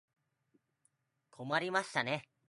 [1.29, 2.27] 困りましたね。